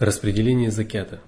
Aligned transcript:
Распределение 0.00 0.70
закята. 0.70 1.20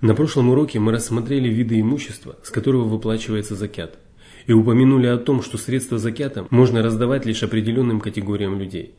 На 0.00 0.16
прошлом 0.16 0.50
уроке 0.50 0.80
мы 0.80 0.90
рассмотрели 0.90 1.48
виды 1.48 1.78
имущества, 1.78 2.34
с 2.42 2.50
которого 2.50 2.82
выплачивается 2.82 3.54
закят, 3.54 4.00
и 4.48 4.52
упомянули 4.52 5.06
о 5.06 5.16
том, 5.16 5.42
что 5.42 5.58
средства 5.58 5.98
закята 5.98 6.44
можно 6.50 6.82
раздавать 6.82 7.24
лишь 7.24 7.44
определенным 7.44 8.00
категориям 8.00 8.58
людей. 8.58 8.96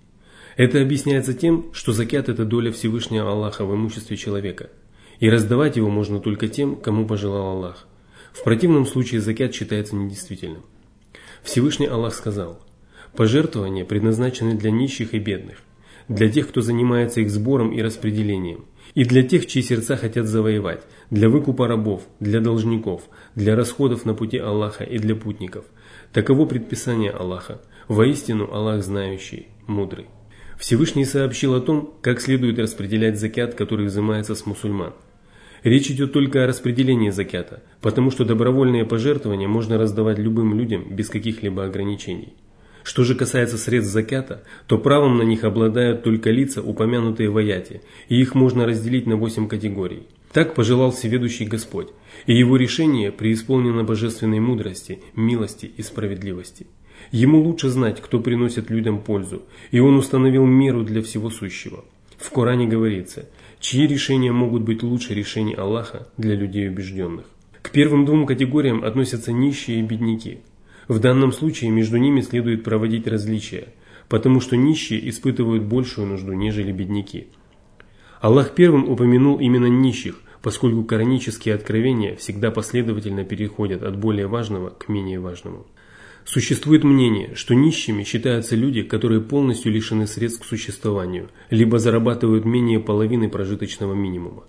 Это 0.55 0.81
объясняется 0.81 1.33
тем, 1.33 1.73
что 1.73 1.91
закят– 1.91 2.29
это 2.29 2.45
доля 2.45 2.71
Всевышнего 2.71 3.29
Аллаха 3.29 3.65
в 3.65 3.75
имуществе 3.75 4.15
человека, 4.15 4.69
и 5.19 5.29
раздавать 5.29 5.75
его 5.75 5.89
можно 5.89 6.21
только 6.21 6.47
тем, 6.47 6.77
кому 6.77 7.05
пожелал 7.05 7.57
Аллах. 7.57 7.87
В 8.31 8.45
противном 8.45 8.85
случае 8.85 9.19
закят 9.19 9.53
считается 9.53 9.97
недействительным. 9.97 10.63
Всевышний 11.43 11.87
Аллах 11.87 12.13
сказал, 12.13 12.61
«Пожертвования 13.13 13.83
предназначены 13.83 14.55
для 14.55 14.71
нищих 14.71 15.13
и 15.13 15.19
бедных, 15.19 15.57
для 16.07 16.29
тех, 16.29 16.47
кто 16.47 16.61
занимается 16.61 17.19
их 17.19 17.29
сбором 17.29 17.73
и 17.73 17.81
распределением– 17.81 18.63
и 18.95 19.03
для 19.03 19.23
тех, 19.23 19.45
чьи 19.45 19.61
сердца 19.61 19.97
хотят 19.97 20.25
завоевать, 20.25 20.83
для 21.11 21.29
выкупа 21.29 21.67
рабов, 21.67 22.07
для 22.19 22.39
должников, 22.39 23.03
для 23.35 23.55
расходов 23.55 24.05
на 24.05 24.15
пути 24.15 24.37
Аллаха 24.37 24.83
и 24.85 24.97
для 24.97 25.15
путников. 25.15 25.65
Таково 26.13 26.45
предписание 26.45 27.11
Аллаха. 27.11 27.61
Воистину 27.87 28.49
Аллах 28.51 28.83
знающий, 28.83 29.49
мудрый. 29.67 30.07
Всевышний 30.57 31.05
сообщил 31.05 31.53
о 31.53 31.61
том, 31.61 31.93
как 32.01 32.21
следует 32.21 32.57
распределять 32.57 33.19
закят, 33.19 33.53
который 33.53 33.87
взимается 33.87 34.33
с 34.33 34.45
мусульман. 34.45 34.93
Речь 35.63 35.91
идет 35.91 36.13
только 36.13 36.43
о 36.43 36.47
распределении 36.47 37.09
закята, 37.09 37.63
потому 37.81 38.11
что 38.11 38.23
добровольные 38.23 38.85
пожертвования 38.85 39.47
можно 39.47 39.77
раздавать 39.77 40.19
любым 40.19 40.57
людям 40.57 40.95
без 40.95 41.09
каких-либо 41.09 41.65
ограничений. 41.65 42.33
Что 42.85 43.03
же 43.03 43.15
касается 43.15 43.57
средств 43.57 43.91
закята, 43.91 44.43
то 44.67 44.77
правом 44.77 45.17
на 45.17 45.23
них 45.23 45.43
обладают 45.43 46.03
только 46.03 46.29
лица, 46.29 46.61
упомянутые 46.61 47.31
в 47.31 47.37
аяте, 47.37 47.81
и 48.09 48.21
их 48.21 48.35
можно 48.35 48.67
разделить 48.67 49.07
на 49.07 49.15
восемь 49.15 49.47
категорий. 49.47 50.03
Так 50.31 50.53
пожелал 50.53 50.91
Всеведущий 50.91 51.47
Господь, 51.47 51.87
и 52.27 52.37
его 52.37 52.57
решение 52.57 53.11
преисполнено 53.11 53.83
божественной 53.83 54.39
мудрости, 54.39 54.99
милости 55.15 55.65
и 55.65 55.81
справедливости. 55.81 56.67
Ему 57.11 57.41
лучше 57.41 57.69
знать, 57.69 57.99
кто 58.01 58.19
приносит 58.19 58.69
людям 58.69 59.01
пользу, 59.01 59.41
и 59.71 59.79
он 59.79 59.97
установил 59.97 60.45
меру 60.45 60.83
для 60.83 61.01
всего 61.01 61.31
сущего. 61.31 61.83
В 62.19 62.29
Коране 62.29 62.67
говорится, 62.67 63.27
чьи 63.59 63.87
решения 63.87 64.31
могут 64.31 64.61
быть 64.61 64.83
лучше 64.83 65.15
решений 65.15 65.55
Аллаха 65.55 66.07
для 66.17 66.35
людей 66.35 66.69
убежденных. 66.69 67.25
К 67.63 67.71
первым 67.71 68.05
двум 68.05 68.27
категориям 68.27 68.83
относятся 68.83 69.31
нищие 69.31 69.79
и 69.79 69.81
бедняки– 69.81 70.37
в 70.87 70.99
данном 70.99 71.31
случае 71.31 71.71
между 71.71 71.97
ними 71.97 72.21
следует 72.21 72.63
проводить 72.63 73.07
различия, 73.07 73.69
потому 74.07 74.39
что 74.39 74.55
нищие 74.55 75.09
испытывают 75.09 75.63
большую 75.63 76.07
нужду, 76.07 76.33
нежели 76.33 76.71
бедняки. 76.71 77.27
Аллах 78.21 78.53
первым 78.55 78.89
упомянул 78.89 79.39
именно 79.39 79.67
нищих, 79.67 80.21
поскольку 80.41 80.83
коранические 80.83 81.55
откровения 81.55 82.15
всегда 82.15 82.51
последовательно 82.51 83.23
переходят 83.23 83.83
от 83.83 83.97
более 83.97 84.27
важного 84.27 84.69
к 84.69 84.89
менее 84.89 85.19
важному. 85.19 85.65
Существует 86.23 86.83
мнение, 86.83 87.35
что 87.35 87.53
нищими 87.53 88.03
считаются 88.03 88.55
люди, 88.55 88.81
которые 88.81 89.21
полностью 89.21 89.71
лишены 89.71 90.07
средств 90.07 90.41
к 90.41 90.45
существованию, 90.45 91.29
либо 91.51 91.77
зарабатывают 91.77 92.45
менее 92.45 92.79
половины 92.79 93.29
прожиточного 93.29 93.93
минимума. 93.93 94.43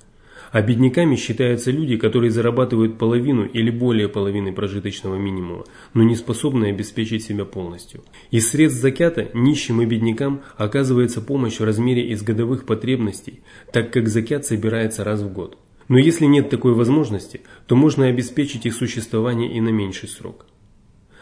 А 0.53 0.63
бедняками 0.63 1.17
считаются 1.17 1.71
люди, 1.71 1.97
которые 1.97 2.31
зарабатывают 2.31 2.99
половину 2.99 3.45
или 3.45 3.71
более 3.71 4.09
половины 4.09 4.53
прожиточного 4.53 5.17
минимума, 5.17 5.65
но 5.95 6.03
не 6.03 6.17
способны 6.17 6.67
обеспечить 6.67 7.25
себя 7.25 7.45
полностью. 7.45 8.03
Из 8.31 8.49
средств 8.49 8.81
закята 8.81 9.29
нищим 9.35 9.83
и 9.83 9.87
беднякам 9.87 10.43
оказывается 10.57 11.21
помощь 11.21 11.59
в 11.59 11.65
размере 11.65 12.09
из 12.09 12.23
годовых 12.23 12.67
потребностей, 12.67 13.41
так 13.73 13.93
как 13.93 14.09
закят 14.09 14.47
собирается 14.47 15.05
раз 15.05 15.21
в 15.23 15.33
год. 15.33 15.59
Но 15.89 15.99
если 15.99 16.27
нет 16.27 16.51
такой 16.51 16.75
возможности, 16.75 17.43
то 17.67 17.77
можно 17.77 18.07
обеспечить 18.07 18.67
их 18.67 18.75
существование 18.75 19.57
и 19.57 19.61
на 19.61 19.69
меньший 19.69 20.09
срок. 20.09 20.47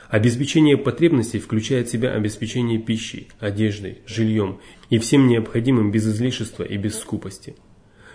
Обеспечение 0.08 0.76
потребностей 0.76 1.38
включает 1.38 1.88
в 1.88 1.90
себя 1.90 2.12
обеспечение 2.12 2.78
пищей, 2.78 3.28
одеждой, 3.40 3.98
жильем 4.06 4.60
и 4.88 4.98
всем 4.98 5.26
необходимым 5.26 5.90
без 5.90 6.06
излишества 6.06 6.62
и 6.62 6.76
без 6.76 6.98
скупости. 6.98 7.56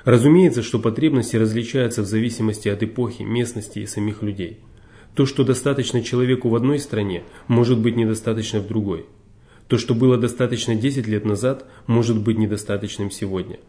Разумеется, 0.06 0.64
что 0.64 0.80
потребности 0.80 1.36
различаются 1.36 2.02
в 2.02 2.06
зависимости 2.06 2.70
от 2.70 2.84
эпохи, 2.84 3.24
местности 3.24 3.80
и 3.80 3.86
самих 3.86 4.22
людей. 4.22 4.60
То, 5.16 5.26
что 5.26 5.44
достаточно 5.44 6.02
человеку 6.02 6.50
в 6.50 6.56
одной 6.56 6.80
стране, 6.80 7.24
может 7.48 7.80
быть 7.80 7.96
недостаточно 7.96 8.60
в 8.60 8.68
другой. 8.68 9.06
То, 9.68 9.78
что 9.78 9.94
было 9.94 10.18
достаточно 10.18 10.76
10 10.76 11.08
лет 11.08 11.26
назад, 11.26 11.66
может 11.86 12.18
быть 12.22 12.38
недостаточным 12.38 13.12
сегодня. 13.12 13.60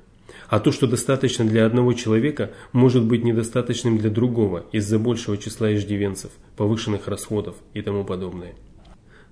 А 0.49 0.61
то, 0.61 0.73
что 0.73 0.87
достаточно 0.87 1.45
для 1.45 1.67
одного 1.67 1.93
человека, 1.93 2.53
может 2.73 3.05
быть 3.05 3.25
недостаточным 3.25 3.99
для 3.99 4.11
другого 4.11 4.67
из-за 4.73 4.99
большего 4.99 5.37
числа 5.37 5.75
иждивенцев, 5.75 6.31
повышенных 6.57 7.09
расходов 7.09 7.57
и 7.75 7.83
тому 7.83 8.05
подобное. 8.05 8.55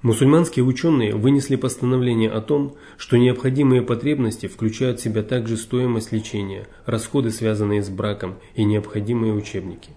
Мусульманские 0.01 0.65
ученые 0.65 1.17
вынесли 1.17 1.57
постановление 1.57 2.31
о 2.31 2.41
том, 2.41 2.77
что 2.97 3.17
необходимые 3.17 3.83
потребности 3.83 4.47
включают 4.47 5.01
в 5.01 5.03
себя 5.03 5.25
также 5.25 5.57
стоимость 5.57 6.13
лечения, 6.13 6.69
расходы, 6.87 7.31
связанные 7.31 7.83
с 7.83 7.89
браком 7.89 8.37
и 8.55 8.63
необходимые 8.63 9.33
учебники. 9.33 9.91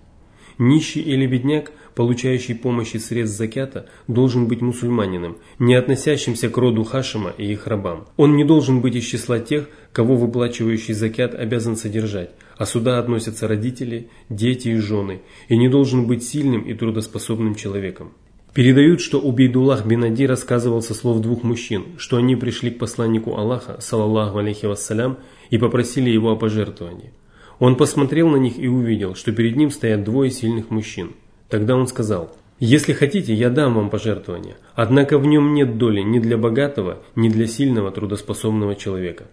Нищий 0.57 1.01
или 1.01 1.27
бедняк, 1.27 1.71
получающий 1.93 2.55
помощь 2.55 2.95
из 2.95 3.05
средств 3.05 3.37
закята, 3.37 3.89
должен 4.07 4.47
быть 4.47 4.61
мусульманином, 4.61 5.37
не 5.59 5.75
относящимся 5.75 6.49
к 6.49 6.57
роду 6.57 6.83
Хашима 6.83 7.31
и 7.37 7.51
их 7.51 7.67
рабам. 7.67 8.07
Он 8.17 8.35
не 8.35 8.43
должен 8.43 8.81
быть 8.81 8.95
из 8.95 9.03
числа 9.03 9.39
тех, 9.39 9.69
кого 9.93 10.15
выплачивающий 10.15 10.95
закят 10.95 11.35
обязан 11.35 11.75
содержать, 11.75 12.31
а 12.57 12.65
сюда 12.65 12.97
относятся 12.97 13.47
родители, 13.47 14.09
дети 14.29 14.69
и 14.69 14.77
жены, 14.77 15.21
и 15.47 15.57
не 15.57 15.69
должен 15.69 16.07
быть 16.07 16.23
сильным 16.23 16.61
и 16.61 16.73
трудоспособным 16.73 17.53
человеком. 17.53 18.13
Передают, 18.53 18.99
что 18.99 19.21
Убейдуллах 19.21 19.85
бин 19.85 20.03
Ади 20.03 20.27
рассказывал 20.27 20.81
со 20.81 20.93
слов 20.93 21.21
двух 21.21 21.43
мужчин, 21.43 21.85
что 21.97 22.17
они 22.17 22.35
пришли 22.35 22.69
к 22.69 22.79
посланнику 22.79 23.37
Аллаха, 23.37 23.77
салаллаху 23.79 24.39
алейхи 24.39 24.65
вассалям, 24.65 25.19
и 25.49 25.57
попросили 25.57 26.09
его 26.09 26.31
о 26.31 26.35
пожертвовании. 26.35 27.13
Он 27.59 27.77
посмотрел 27.77 28.27
на 28.27 28.35
них 28.35 28.59
и 28.59 28.67
увидел, 28.67 29.15
что 29.15 29.31
перед 29.31 29.55
ним 29.55 29.71
стоят 29.71 30.03
двое 30.03 30.29
сильных 30.31 30.69
мужчин. 30.69 31.11
Тогда 31.47 31.77
он 31.77 31.87
сказал, 31.87 32.35
«Если 32.59 32.91
хотите, 32.91 33.33
я 33.33 33.49
дам 33.49 33.75
вам 33.75 33.89
пожертвование, 33.89 34.57
однако 34.75 35.17
в 35.17 35.25
нем 35.25 35.53
нет 35.53 35.77
доли 35.77 36.01
ни 36.01 36.19
для 36.19 36.37
богатого, 36.37 37.01
ни 37.15 37.29
для 37.29 37.47
сильного 37.47 37.89
трудоспособного 37.89 38.75
человека». 38.75 39.27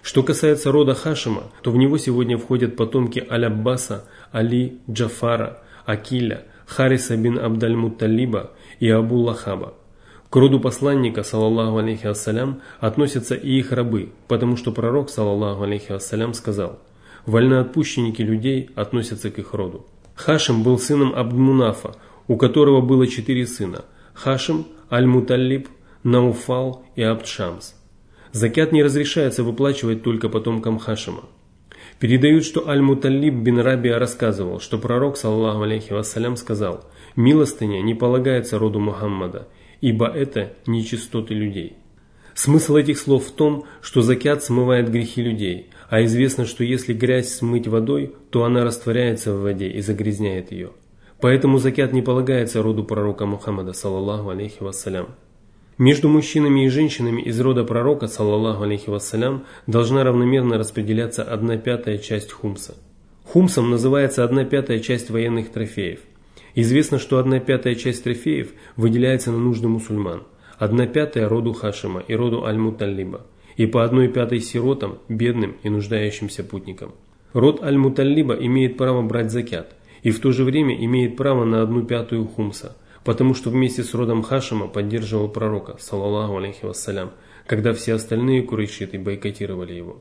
Что 0.00 0.22
касается 0.22 0.72
рода 0.72 0.94
Хашима, 0.94 1.50
то 1.62 1.70
в 1.70 1.76
него 1.76 1.98
сегодня 1.98 2.38
входят 2.38 2.76
потомки 2.76 3.22
Аль-Аббаса, 3.28 4.04
Али, 4.32 4.78
Джафара, 4.88 5.62
Акиля– 5.84 6.44
Хариса 6.66 7.16
бин 7.16 7.38
Абдаль-Мутталиба 7.38 8.50
и 8.80 8.88
Абу 8.90 9.16
Лахаба. 9.16 9.74
К 10.28 10.36
роду 10.36 10.60
посланника, 10.60 11.22
саллаллаху 11.22 11.78
алейхи 11.78 12.06
ассалям, 12.06 12.60
относятся 12.80 13.34
и 13.34 13.58
их 13.58 13.72
рабы, 13.72 14.10
потому 14.28 14.56
что 14.56 14.72
пророк, 14.72 15.08
саллаллаху 15.08 15.62
алейхи 15.62 15.92
ассалям, 15.92 16.34
сказал, 16.34 16.80
«Вольноотпущенники 17.24 18.22
людей 18.22 18.70
относятся 18.74 19.30
к 19.30 19.38
их 19.38 19.54
роду». 19.54 19.86
Хашим 20.14 20.62
был 20.62 20.78
сыном 20.78 21.14
Абдмунафа, 21.14 21.94
у 22.26 22.36
которого 22.36 22.80
было 22.80 23.06
четыре 23.06 23.46
сына– 23.46 23.84
Хашим, 24.14 24.66
Аль-Муталиб, 24.90 25.68
Науфал 26.02 26.84
и 26.96 27.02
Абдшамс. 27.02 27.74
Закят 28.32 28.72
не 28.72 28.82
разрешается 28.82 29.42
выплачивать 29.42 30.02
только 30.02 30.28
потомкам 30.28 30.78
Хашима. 30.78 31.24
Передают, 31.98 32.44
что 32.44 32.68
Аль-Муталиб 32.68 33.34
бин 33.34 33.58
Рабия 33.58 33.98
рассказывал, 33.98 34.60
что 34.60 34.78
пророк, 34.78 35.16
саллаху 35.16 35.62
алейхи 35.62 35.94
вассалям, 35.94 36.36
сказал, 36.36 36.84
«Милостыня 37.16 37.80
не 37.80 37.94
полагается 37.94 38.58
роду 38.58 38.80
Мухаммада, 38.80 39.48
ибо 39.80 40.06
это 40.06 40.52
нечистоты 40.66 41.32
людей». 41.32 41.76
Смысл 42.34 42.76
этих 42.76 42.98
слов 42.98 43.26
в 43.26 43.32
том, 43.32 43.64
что 43.80 44.02
закят 44.02 44.44
смывает 44.44 44.90
грехи 44.90 45.22
людей, 45.22 45.70
а 45.88 46.04
известно, 46.04 46.44
что 46.44 46.64
если 46.64 46.92
грязь 46.92 47.32
смыть 47.32 47.66
водой, 47.66 48.14
то 48.30 48.44
она 48.44 48.62
растворяется 48.62 49.32
в 49.32 49.40
воде 49.40 49.68
и 49.68 49.80
загрязняет 49.80 50.52
ее. 50.52 50.72
Поэтому 51.22 51.56
закят 51.56 51.94
не 51.94 52.02
полагается 52.02 52.62
роду 52.62 52.84
пророка 52.84 53.24
Мухаммада, 53.24 53.72
саллаху 53.72 54.28
алейхи 54.28 54.62
вассалям. 54.62 55.14
Между 55.78 56.08
мужчинами 56.08 56.64
и 56.64 56.68
женщинами 56.70 57.20
из 57.20 57.38
рода 57.38 57.62
пророка, 57.62 58.06
саллаллаху 58.06 58.62
алейхи 58.62 58.88
вассалям, 58.88 59.44
должна 59.66 60.04
равномерно 60.04 60.56
распределяться 60.56 61.22
одна 61.22 61.58
пятая 61.58 61.98
часть 61.98 62.32
хумса. 62.32 62.74
Хумсом 63.24 63.68
называется 63.68 64.24
одна 64.24 64.46
пятая 64.46 64.78
часть 64.78 65.10
военных 65.10 65.50
трофеев. 65.50 66.00
Известно, 66.54 66.98
что 66.98 67.18
одна 67.18 67.40
пятая 67.40 67.74
часть 67.74 68.04
трофеев 68.04 68.52
выделяется 68.76 69.30
на 69.30 69.36
нужды 69.36 69.68
мусульман, 69.68 70.22
одна 70.58 70.86
пятая 70.86 71.28
роду 71.28 71.52
Хашима 71.52 72.02
и 72.08 72.14
роду 72.14 72.46
Аль-Муталлиба, 72.46 73.26
и 73.58 73.66
по 73.66 73.84
одной 73.84 74.08
пятой 74.08 74.40
сиротам, 74.40 74.98
бедным 75.10 75.56
и 75.62 75.68
нуждающимся 75.68 76.42
путникам. 76.42 76.94
Род 77.34 77.62
Аль-Муталлиба 77.62 78.32
имеет 78.32 78.78
право 78.78 79.02
брать 79.02 79.30
закят, 79.30 79.74
и 80.02 80.10
в 80.10 80.20
то 80.20 80.32
же 80.32 80.44
время 80.44 80.74
имеет 80.82 81.18
право 81.18 81.44
на 81.44 81.60
одну 81.60 81.82
пятую 81.82 82.26
хумса– 82.26 82.74
потому 83.06 83.34
что 83.34 83.50
вместе 83.50 83.84
с 83.84 83.94
родом 83.94 84.24
Хашима 84.24 84.66
поддерживал 84.66 85.28
пророка, 85.28 85.76
саллаллаху 85.78 86.38
алейхи 86.38 86.64
вассалям, 86.64 87.12
когда 87.46 87.72
все 87.72 87.94
остальные 87.94 88.42
курейшиты 88.42 88.98
бойкотировали 88.98 89.74
его. 89.74 90.00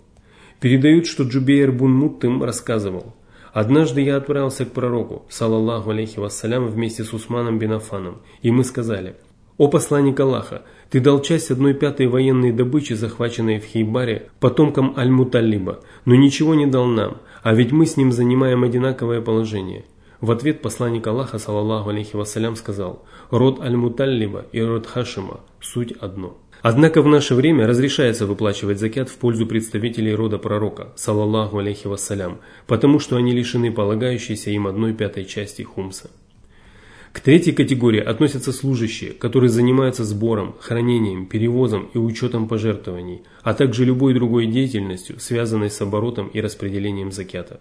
Передают, 0.59 1.05
что 1.05 1.23
Джубейр 1.23 1.71
бун 1.71 1.93
Муттым 1.93 2.43
рассказывал. 2.43 3.13
Однажды 3.53 4.01
я 4.01 4.17
отправился 4.17 4.65
к 4.65 4.71
пророку, 4.71 5.23
салаллаху 5.29 5.91
алейхи 5.91 6.17
вассалям, 6.17 6.65
вместе 6.65 7.03
с 7.03 7.13
Усманом 7.13 7.59
бин 7.59 7.73
Афаном, 7.73 8.23
и 8.41 8.49
мы 8.49 8.63
сказали, 8.63 9.15
«О 9.59 9.67
посланник 9.67 10.19
Аллаха, 10.19 10.63
ты 10.89 10.99
дал 10.99 11.21
часть 11.21 11.51
одной 11.51 11.75
пятой 11.75 12.07
военной 12.07 12.51
добычи, 12.53 12.93
захваченной 12.93 13.59
в 13.59 13.65
Хейбаре, 13.65 14.29
потомкам 14.39 14.95
Аль-Муталлиба, 14.97 15.81
но 16.05 16.15
ничего 16.15 16.55
не 16.55 16.65
дал 16.65 16.87
нам, 16.87 17.17
а 17.43 17.53
ведь 17.53 17.71
мы 17.71 17.85
с 17.85 17.97
ним 17.97 18.11
занимаем 18.11 18.63
одинаковое 18.63 19.21
положение». 19.21 19.85
В 20.21 20.31
ответ 20.31 20.61
посланник 20.61 21.05
Аллаха, 21.07 21.39
салаллаху 21.39 21.89
алейхи 21.89 22.15
вассалям, 22.15 22.55
сказал, 22.55 23.03
«Род 23.31 23.59
Аль-Муталлиба 23.61 24.45
и 24.51 24.61
род 24.61 24.87
Хашима– 24.87 25.41
суть 25.61 25.91
одно». 25.91 26.37
Однако 26.61 27.01
в 27.01 27.07
наше 27.07 27.35
время 27.35 27.67
разрешается 27.67 28.25
выплачивать 28.25 28.79
закят 28.79 29.09
в 29.09 29.17
пользу 29.17 29.45
представителей 29.45 30.15
рода 30.15 30.39
пророка, 30.39 30.93
салаллаху 30.95 31.59
алейхи 31.59 31.85
вассалям, 31.85 32.39
потому 32.65 32.99
что 32.99 33.17
они 33.17 33.33
лишены 33.33 33.71
полагающейся 33.71 34.49
им 34.49 34.65
одной 34.65 34.93
пятой 34.93 35.25
части 35.25 35.61
хумса. 35.61 36.09
К 37.11 37.19
третьей 37.19 37.53
категории 37.53 38.01
относятся 38.01 38.51
служащие, 38.51 39.11
которые 39.11 39.49
занимаются 39.49 40.03
сбором, 40.03 40.55
хранением, 40.59 41.27
перевозом 41.27 41.89
и 41.93 41.97
учетом 41.97 42.47
пожертвований, 42.47 43.21
а 43.43 43.53
также 43.53 43.85
любой 43.85 44.13
другой 44.13 44.47
деятельностью, 44.47 45.19
связанной 45.19 45.69
с 45.69 45.79
оборотом 45.81 46.29
и 46.29 46.41
распределением 46.41 47.11
закята. 47.11 47.59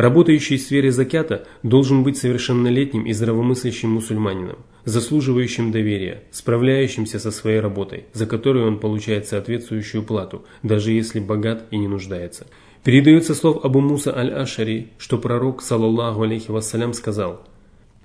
Работающий 0.00 0.56
в 0.56 0.62
сфере 0.62 0.92
закята 0.92 1.44
должен 1.62 2.04
быть 2.04 2.16
совершеннолетним 2.16 3.04
и 3.04 3.12
здравомыслящим 3.12 3.90
мусульманином, 3.90 4.56
заслуживающим 4.86 5.72
доверия, 5.72 6.22
справляющимся 6.30 7.18
со 7.18 7.30
своей 7.30 7.60
работой, 7.60 8.04
за 8.14 8.24
которую 8.24 8.66
он 8.66 8.78
получает 8.78 9.26
соответствующую 9.26 10.02
плату, 10.02 10.46
даже 10.62 10.92
если 10.92 11.20
богат 11.20 11.66
и 11.70 11.76
не 11.76 11.86
нуждается. 11.86 12.46
Передается 12.82 13.34
слов 13.34 13.62
Абу 13.62 13.80
Муса 13.80 14.16
аль-Ашари, 14.16 14.88
что 14.96 15.18
пророк, 15.18 15.60
саллаллаху 15.60 16.22
алейхи 16.22 16.50
вассалям, 16.50 16.94
сказал 16.94 17.46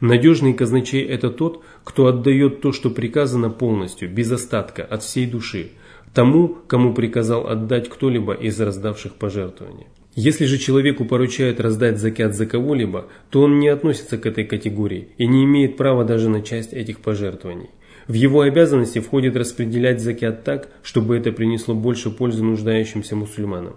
«Надежный 0.02 0.54
казначей– 0.54 1.02
это 1.08 1.30
тот, 1.30 1.64
кто 1.86 2.08
отдает 2.08 2.60
то, 2.60 2.74
что 2.74 2.90
приказано 2.90 3.50
полностью, 3.50 4.12
без 4.12 4.30
остатка, 4.30 4.84
от 4.84 5.02
всей 5.02 5.28
души, 5.28 5.70
тому, 6.14 6.58
кому 6.68 6.94
приказал 6.94 7.48
отдать 7.48 7.88
кто-либо 7.88 8.34
из 8.34 8.60
раздавших 8.60 9.14
пожертвования». 9.14 9.88
Если 10.16 10.46
же 10.46 10.58
человеку 10.58 11.04
поручают 11.04 11.60
раздать 11.60 11.98
закят 11.98 12.36
за 12.36 12.46
кого-либо, 12.46 13.10
то 13.30 13.42
он 13.42 13.60
не 13.60 13.68
относится 13.68 14.18
к 14.18 14.26
этой 14.26 14.46
категории 14.46 15.10
и 15.18 15.28
не 15.28 15.44
имеет 15.44 15.76
права 15.76 16.06
даже 16.06 16.30
на 16.30 16.42
часть 16.42 16.72
этих 16.72 17.02
пожертвований. 17.02 17.70
В 18.08 18.14
его 18.14 18.42
обязанности 18.42 19.00
входит 19.00 19.36
распределять 19.36 20.00
закят 20.00 20.46
так, 20.46 20.70
чтобы 20.84 21.18
это 21.18 21.34
принесло 21.34 21.76
больше 21.76 22.12
пользы 22.12 22.44
нуждающимся 22.44 23.18
мусульманам. 23.18 23.76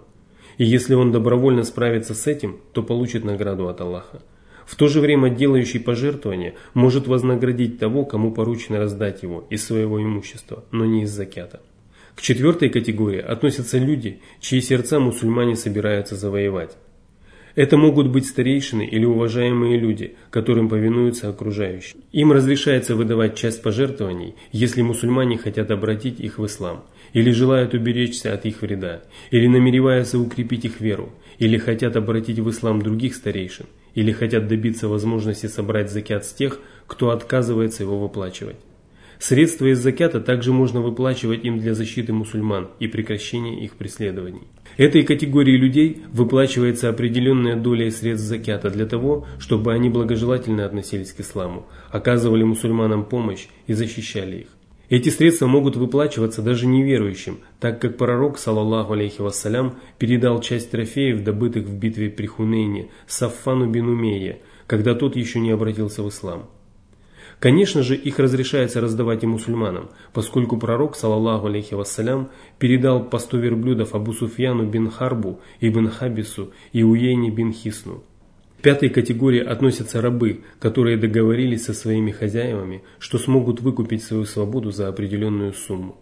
И 0.57 0.63
если 0.63 0.93
он 0.93 1.11
добровольно 1.11 1.63
справится 1.63 2.13
с 2.13 2.25
этим, 2.25 2.59
то 2.71 2.83
получит 2.83 3.25
награду 3.25 3.67
от 3.67 3.81
Аллаха. 3.81 4.21
В 4.65 4.75
то 4.75 4.87
же 4.87 5.01
время 5.01 5.29
делающий 5.29 5.79
пожертвование 5.81 6.53
может 6.73 7.07
вознаградить 7.07 7.79
того, 7.79 8.05
кому 8.05 8.31
поручено 8.31 8.77
раздать 8.79 9.23
его 9.23 9.45
из 9.49 9.65
своего 9.65 10.01
имущества, 10.01 10.63
но 10.71 10.85
не 10.85 11.03
из 11.03 11.09
закята. 11.09 11.59
К 12.19 12.21
четвертой 12.21 12.67
категории 12.67 13.21
относятся 13.21 13.77
люди, 13.77 14.19
чьи 14.41 14.59
сердца 14.59 14.99
мусульмане 14.99 15.55
собираются 15.55 16.17
завоевать. 16.17 16.75
Это 17.55 17.77
могут 17.77 18.09
быть 18.09 18.27
старейшины 18.27 18.85
или 18.85 19.05
уважаемые 19.05 19.79
люди, 19.79 20.17
которым 20.29 20.67
повинуются 20.67 21.29
окружающие. 21.29 22.01
Им 22.11 22.33
разрешается 22.33 22.97
выдавать 22.97 23.37
часть 23.37 23.63
пожертвований, 23.63 24.35
если 24.51 24.81
мусульмане 24.81 25.37
хотят 25.37 25.71
обратить 25.71 26.19
их 26.19 26.39
в 26.39 26.45
ислам, 26.45 26.83
или 27.13 27.31
желают 27.31 27.73
уберечься 27.73 28.33
от 28.33 28.45
их 28.45 28.63
вреда, 28.63 29.01
или 29.31 29.47
намереваются 29.47 30.19
укрепить 30.19 30.65
их 30.65 30.81
веру, 30.81 31.13
или 31.37 31.57
хотят 31.57 31.95
обратить 31.95 32.39
в 32.39 32.49
ислам 32.49 32.81
других 32.81 33.15
старейшин, 33.15 33.67
или 33.95 34.11
хотят 34.11 34.49
добиться 34.49 34.89
возможности 34.89 35.45
собрать 35.45 35.89
закят 35.89 36.25
с 36.25 36.33
тех, 36.33 36.59
кто 36.85 37.11
отказывается 37.11 37.83
его 37.83 37.97
выплачивать. 37.97 38.57
Средства 39.19 39.65
из 39.65 39.79
закята 39.79 40.21
также 40.21 40.53
можно 40.53 40.79
выплачивать 40.79 41.43
им 41.43 41.59
для 41.59 41.73
защиты 41.73 42.13
мусульман 42.13 42.69
и 42.79 42.87
прекращения 42.87 43.65
их 43.65 43.73
преследований. 43.73 44.47
Этой 44.77 45.03
категории 45.03 45.57
людей 45.57 46.03
выплачивается 46.13 46.87
определенная 46.87 47.57
доля 47.57 47.91
средств 47.91 48.25
закята 48.25 48.69
для 48.69 48.85
того, 48.85 49.27
чтобы 49.37 49.73
они 49.73 49.89
благожелательно 49.89 50.65
относились 50.65 51.11
к 51.11 51.19
исламу, 51.19 51.67
оказывали 51.91 52.43
мусульманам 52.43 53.03
помощь 53.03 53.47
и 53.67 53.73
защищали 53.73 54.37
их. 54.37 54.47
Эти 54.87 55.09
средства 55.09 55.47
могут 55.47 55.75
выплачиваться 55.75 56.41
даже 56.41 56.65
неверующим, 56.65 57.39
так 57.59 57.81
как 57.81 57.97
пророк, 57.97 58.39
саллаллаху 58.39 58.93
алейхи 58.93 59.21
вассалям, 59.21 59.75
передал 59.97 60.39
часть 60.39 60.71
трофеев, 60.71 61.25
добытых 61.25 61.65
в 61.65 61.77
битве 61.77 62.09
при 62.09 62.25
Хунейне, 62.25 62.89
Саффану 63.05 63.69
бин 63.69 63.89
Умейе, 63.89 64.39
когда 64.65 64.95
тот 64.95 65.17
еще 65.17 65.41
не 65.41 65.51
обратился 65.51 66.03
в 66.03 66.09
ислам. 66.09 66.49
Конечно 67.39 67.83
же, 67.83 67.95
их 67.95 68.19
разрешается 68.19 68.81
раздавать 68.81 69.23
и 69.23 69.27
мусульманам, 69.27 69.89
поскольку 70.11 70.57
пророк, 70.57 70.97
саллаллаху 70.97 71.47
алейхи 71.47 71.73
вассалям, 71.73 72.29
передал 72.57 73.05
по 73.05 73.17
сто 73.17 73.37
верблюдов 73.37 73.95
Абу 73.95 74.11
Суфьяну 74.11 74.65
бин 74.65 74.89
Харбу, 74.89 75.39
Ибн 75.61 75.87
Хабису 75.87 76.51
и 76.73 76.83
Уейни 76.83 77.29
бин 77.29 77.53
Хисну. 77.53 78.03
К 78.57 78.61
пятой 78.61 78.89
категории 78.89 79.39
относятся 79.39 80.01
рабы, 80.01 80.41
которые 80.59 80.97
договорились 80.97 81.63
со 81.63 81.73
своими 81.73 82.11
хозяевами, 82.11 82.83
что 82.99 83.17
смогут 83.17 83.61
выкупить 83.61 84.03
свою 84.03 84.25
свободу 84.25 84.71
за 84.71 84.89
определенную 84.89 85.53
сумму. 85.53 85.97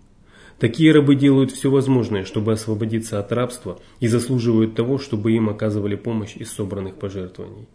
Такие 0.58 0.92
рабы 0.92 1.14
делают 1.16 1.52
все 1.52 1.70
возможное, 1.70 2.26
чтобы 2.26 2.52
освободиться 2.52 3.20
от 3.20 3.32
рабства 3.32 3.80
и 4.00 4.08
заслуживают 4.08 4.74
того, 4.74 4.98
чтобы 4.98 5.34
им 5.34 5.50
оказывали 5.50 5.96
помощь 5.96 6.36
из 6.36 6.52
собранных 6.52 6.96
пожертвований. 6.96 7.68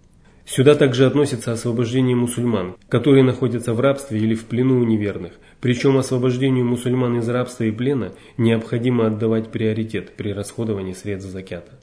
Сюда 0.44 0.74
также 0.74 1.06
относится 1.06 1.52
освобождение 1.52 2.16
мусульман, 2.16 2.74
которые 2.88 3.22
находятся 3.22 3.74
в 3.74 3.80
рабстве 3.80 4.18
или 4.18 4.34
в 4.34 4.44
плену 4.46 4.80
у 4.80 4.84
неверных. 4.84 5.32
Причем 5.60 5.96
освобождению 5.96 6.64
мусульман 6.64 7.18
из 7.18 7.28
рабства 7.28 7.64
и 7.64 7.70
плена 7.70 8.12
необходимо 8.36 9.06
отдавать 9.06 9.50
приоритет 9.52 10.16
при 10.16 10.32
расходовании 10.32 10.92
средств 10.92 11.30
закята. 11.30 11.78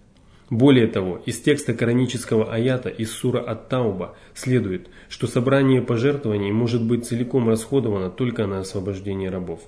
Более 0.50 0.88
того, 0.88 1.22
из 1.26 1.40
текста 1.40 1.74
коранического 1.74 2.52
аята 2.52 2.90
из 2.90 3.12
сура 3.12 3.40
Ат-Тауба 3.40 4.16
следует, 4.34 4.90
что 5.08 5.28
собрание 5.28 5.82
пожертвований 5.82 6.52
может 6.52 6.84
быть 6.84 7.06
целиком 7.06 7.48
расходовано 7.48 8.10
только 8.10 8.48
на 8.48 8.60
освобождение 8.60 9.30
рабов. 9.30 9.62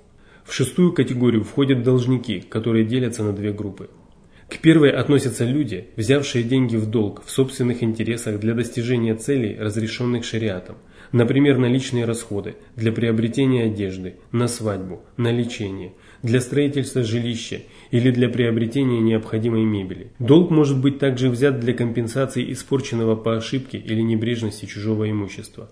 В 0.44 0.54
шестую 0.54 0.92
категорию 0.92 1.44
входят 1.44 1.84
должники, 1.84 2.42
которые 2.42 2.84
делятся 2.84 3.24
на 3.24 3.32
две 3.32 3.54
группы. 3.54 3.90
К 4.52 4.58
первой 4.58 4.92
относятся 4.92 5.46
люди, 5.46 5.86
взявшие 5.96 6.44
деньги 6.44 6.76
в 6.76 6.86
долг 6.86 7.24
в 7.26 7.32
собственных 7.32 7.84
интересах 7.84 8.38
для 8.42 8.54
достижения 8.54 9.16
целей, 9.16 9.56
разрешенных 9.58 10.26
шариатом, 10.26 10.76
например, 11.14 11.58
на 11.58 11.68
личные 11.68 12.04
расходы, 12.04 12.56
для 12.76 12.92
приобретения 12.92 13.64
одежды, 13.64 14.16
на 14.34 14.50
свадьбу, 14.50 15.04
на 15.16 15.32
лечение, 15.32 15.94
для 16.22 16.42
строительства 16.42 17.02
жилища 17.02 17.62
или 17.92 18.12
для 18.12 18.28
приобретения 18.28 19.00
необходимой 19.00 19.64
мебели. 19.64 20.12
Долг 20.20 20.52
может 20.52 20.82
быть 20.82 21.00
также 21.00 21.30
взят 21.30 21.62
для 21.62 21.74
компенсации 21.74 22.52
испорченного 22.52 23.16
по 23.16 23.38
ошибке 23.38 23.78
или 23.78 24.02
небрежности 24.02 24.66
чужого 24.66 25.10
имущества. 25.10 25.70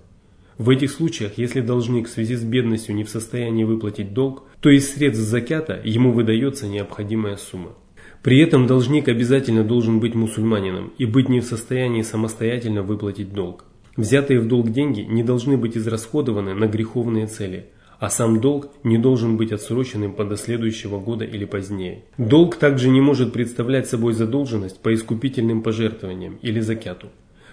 В 0.58 0.70
этих 0.70 0.92
случаях, 0.92 1.34
если 1.36 1.60
должник 1.60 2.08
в 2.08 2.12
связи 2.12 2.36
с 2.36 2.44
бедностью 2.44 2.96
не 2.96 3.04
в 3.04 3.10
состоянии 3.10 3.66
выплатить 3.66 4.14
долг, 4.14 4.44
то 4.62 4.70
из 4.70 4.90
средств 4.90 5.26
закята 5.26 5.82
ему 5.84 6.14
выдается 6.14 6.66
необходимая 6.66 7.36
сумма. 7.36 7.76
При 8.22 8.40
этом 8.40 8.68
должник 8.68 9.08
обязательно 9.08 9.64
должен 9.64 10.00
быть 10.00 10.14
мусульманином 10.14 10.92
и 10.98 11.06
быть 11.06 11.30
не 11.30 11.40
в 11.40 11.46
состоянии 11.46 12.02
самостоятельно 12.02 12.84
выплатить 12.84 13.34
долг. 13.34 13.64
Взятые 13.96 14.40
в 14.42 14.48
долг 14.48 14.72
деньги 14.72 15.02
не 15.02 15.24
должны 15.24 15.58
быть 15.58 15.78
израсходованы 15.78 16.54
на 16.54 16.68
греховные 16.68 17.28
цели, 17.28 17.68
а 18.00 18.10
сам 18.10 18.42
долг 18.42 18.72
не 18.84 18.98
должен 18.98 19.38
быть 19.38 19.52
отсроченным 19.52 20.16
до 20.16 20.36
следующего 20.36 21.00
года 21.00 21.26
или 21.26 21.46
позднее. 21.46 22.04
Долг 22.18 22.58
также 22.58 22.90
не 22.90 23.02
может 23.02 23.32
представлять 23.32 23.88
собой 23.88 24.14
задолженность 24.14 24.80
по 24.82 24.94
искупительным 24.94 25.62
пожертвованиям 25.62 26.40
или 26.42 26.60
закяту. 26.60 27.08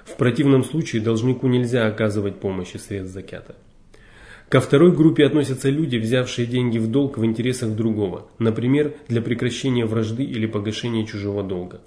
В 0.05 0.17
противном 0.17 0.65
случае 0.65 1.03
должнику 1.03 1.49
нельзя 1.49 1.87
оказывать 1.87 2.37
помощь 2.37 2.75
из 2.75 2.87
средств 2.87 3.13
закята. 3.13 3.57
Ко 4.49 4.61
второй 4.61 4.93
группе 4.93 5.27
относятся 5.27 5.71
люди, 5.71 5.97
взявшие 5.97 6.47
деньги 6.47 6.79
в 6.79 6.89
долг 6.89 7.19
в 7.19 7.25
интересах 7.25 7.71
другого, 7.71 8.29
например, 8.39 8.95
для 9.09 9.21
прекращения 9.21 9.87
вражды 9.87 10.23
или 10.23 10.47
погашения 10.47 11.05
чужого 11.05 11.43
долга. 11.43 11.81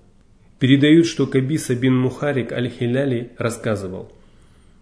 Передают, 0.59 1.05
что 1.05 1.25
Кабиса 1.25 1.73
бин 1.73 1.97
Мухарик 1.97 2.51
аль-Хиляли 2.51 3.31
рассказывал. 3.37 4.11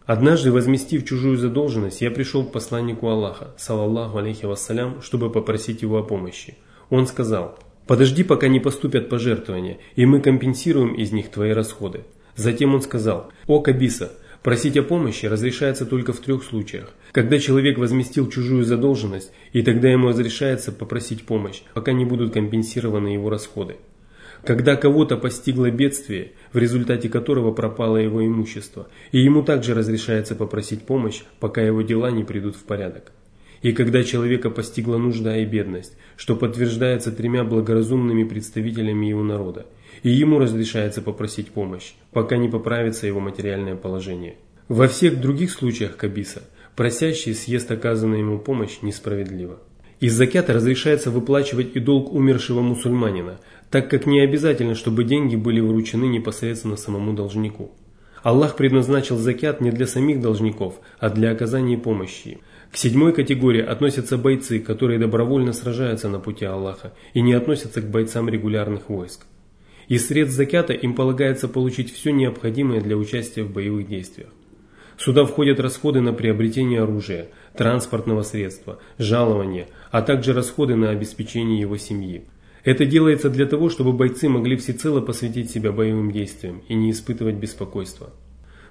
«Однажды, 0.08 0.52
возместив 0.52 1.06
чужую 1.06 1.38
задолженность, 1.38 2.02
я 2.02 2.10
пришел 2.10 2.44
к 2.44 2.52
посланнику 2.52 3.10
Аллаха, 3.10 3.54
салаллаху 3.58 4.18
алейхи 4.18 4.46
вассалям, 4.46 5.04
чтобы 5.04 5.30
попросить 5.30 5.84
его 5.84 6.00
о 6.00 6.04
помощи. 6.04 6.58
Он 6.90 7.06
сказал, 7.06 7.60
«Подожди, 7.86 8.24
пока 8.24 8.48
не 8.48 8.60
поступят 8.60 9.08
пожертвования, 9.08 9.78
и 9.96 10.08
мы 10.08 10.20
компенсируем 10.20 10.96
из 10.96 11.12
них 11.12 11.30
твои 11.30 11.52
расходы». 11.52 12.06
Затем 12.36 12.74
он 12.74 12.82
сказал, 12.82 13.32
«О 13.46 13.60
Кабиса, 13.60 14.14
Просить 14.48 14.78
о 14.78 14.82
помощи 14.84 15.26
разрешается 15.26 15.86
только 15.86 16.14
в 16.14 16.22
трех 16.22 16.42
случаях. 16.42 16.94
Когда 17.12 17.38
человек 17.38 17.78
возместил 17.78 18.30
чужую 18.30 18.64
задолженность, 18.64 19.34
и 19.52 19.62
тогда 19.62 19.90
ему 19.90 20.08
разрешается 20.08 20.72
попросить 20.72 21.26
помощь, 21.26 21.64
пока 21.74 21.92
не 21.92 22.06
будут 22.06 22.32
компенсированы 22.32 23.10
его 23.10 23.30
расходы. 23.30 23.76
Когда 24.46 24.78
кого-то 24.78 25.18
постигло 25.18 25.70
бедствие, 25.70 26.32
в 26.54 26.58
результате 26.60 27.10
которого 27.10 27.52
пропало 27.52 27.98
его 27.98 28.26
имущество, 28.26 28.88
и 29.12 29.20
ему 29.20 29.44
также 29.44 29.74
разрешается 29.74 30.34
попросить 30.34 30.84
помощь, 30.84 31.24
пока 31.42 31.62
его 31.62 31.82
дела 31.82 32.10
не 32.10 32.24
придут 32.24 32.56
в 32.56 32.64
порядок. 32.64 33.12
И 33.62 33.74
когда 33.74 34.02
человека 34.04 34.50
постигла 34.50 34.98
нужда 34.98 35.36
и 35.36 35.44
бедность, 35.44 35.98
что 36.16 36.38
подтверждается 36.38 37.12
тремя 37.12 37.44
благоразумными 37.44 38.24
представителями 38.24 39.08
его 39.08 39.24
народа, 39.24 39.66
и 40.08 40.10
ему 40.10 40.40
разрешается 40.40 41.02
попросить 41.02 41.52
помощь, 41.52 41.92
пока 42.14 42.38
не 42.38 42.48
поправится 42.48 43.08
его 43.08 43.20
материальное 43.20 43.76
положение. 43.76 44.38
Во 44.70 44.88
всех 44.88 45.20
других 45.20 45.52
случаях 45.52 45.98
кабиса 45.98 46.44
просящий 46.78 47.34
съест 47.34 47.70
оказанную 47.72 48.22
ему 48.22 48.40
помощь 48.40 48.78
несправедливо. 48.82 49.60
Из 50.00 50.14
закята 50.14 50.54
разрешается 50.54 51.12
выплачивать 51.12 51.76
и 51.76 51.82
долг 51.82 52.14
умершего 52.14 52.62
мусульманина, 52.62 53.42
так 53.70 53.90
как 53.90 54.06
не 54.06 54.22
обязательно, 54.22 54.76
чтобы 54.76 55.04
деньги 55.04 55.36
были 55.36 55.60
вручены 55.60 56.06
непосредственно 56.06 56.78
самому 56.78 57.12
должнику. 57.12 57.72
Аллах 58.24 58.56
предназначил 58.56 59.18
закят 59.18 59.60
не 59.60 59.72
для 59.72 59.88
самих 59.88 60.22
должников, 60.22 60.80
а 61.00 61.10
для 61.10 61.32
оказания 61.32 61.78
помощи. 61.78 62.40
К 62.72 62.78
седьмой 62.78 63.12
категории 63.12 63.62
относятся 63.62 64.18
бойцы, 64.18 64.60
которые 64.60 65.00
добровольно 65.00 65.52
сражаются 65.52 66.08
на 66.08 66.20
пути 66.20 66.46
Аллаха 66.46 66.94
и 67.14 67.20
не 67.20 67.34
относятся 67.34 67.82
к 67.82 67.92
бойцам 67.92 68.30
регулярных 68.30 68.88
войск. 68.88 69.26
Из 69.88 70.06
средств 70.06 70.36
закята 70.36 70.74
им 70.74 70.94
полагается 70.94 71.48
получить 71.48 71.94
все 71.94 72.12
необходимое 72.12 72.82
для 72.82 72.98
участия 72.98 73.44
в 73.44 73.52
боевых 73.52 73.88
действиях. 73.88 74.30
Сюда 74.98 75.26
входят 75.26 75.60
расходы 75.60 76.02
на 76.02 76.12
приобретение 76.12 76.82
оружия, 76.82 77.28
транспортного 77.56 78.24
средства, 78.24 78.80
жалования, 78.98 79.68
а 79.92 80.02
также 80.02 80.34
расходы 80.34 80.76
на 80.76 80.90
обеспечение 80.90 81.60
его 81.60 81.78
семьи. 81.78 82.26
Это 82.64 82.86
делается 82.86 83.30
для 83.30 83.46
того, 83.46 83.70
чтобы 83.70 83.94
бойцы 83.94 84.28
могли 84.28 84.58
всецело 84.58 85.00
посвятить 85.00 85.52
себя 85.52 85.72
боевым 85.72 86.12
действиям 86.12 86.64
и 86.68 86.74
не 86.74 86.92
испытывать 86.92 87.36
беспокойства. 87.36 88.12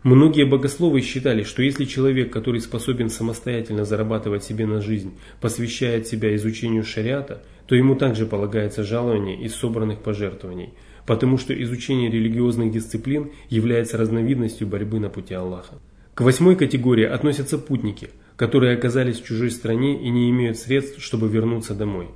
Многие 0.02 0.44
богословы 0.44 1.00
считали, 1.00 1.42
что 1.42 1.62
если 1.62 1.85
человек, 1.85 2.32
который 2.32 2.61
способен 2.61 3.08
самостоятельно 3.08 3.85
зарабатывать 3.85 4.44
себе 4.44 4.66
на 4.66 4.80
жизнь, 4.80 5.18
посвящает 5.40 6.06
себя 6.06 6.37
изучению 6.37 6.85
шариата, 6.85 7.42
то 7.66 7.75
ему 7.75 7.96
также 7.96 8.26
полагается 8.26 8.85
жалование 8.85 9.40
из 9.40 9.54
собранных 9.54 10.00
пожертвований, 10.00 10.75
потому 11.06 11.38
что 11.38 11.54
изучение 11.62 12.10
религиозных 12.10 12.72
дисциплин 12.72 13.30
является 13.48 13.96
разновидностью 13.96 14.66
борьбы 14.66 15.00
на 15.00 15.08
пути 15.08 15.34
Аллаха. 15.34 15.75
К 16.14 16.22
восьмой 16.22 16.56
категории 16.56 17.04
относятся 17.04 17.58
путники, 17.58 18.10
которые 18.36 18.76
оказались 18.76 19.20
в 19.20 19.25
чужой 19.25 19.50
стране 19.50 20.02
и 20.02 20.10
не 20.10 20.30
имеют 20.30 20.58
средств, 20.58 21.02
чтобы 21.02 21.28
вернуться 21.28 21.75
домой. 21.75 22.08